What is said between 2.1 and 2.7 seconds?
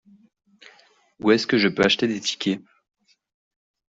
tickets?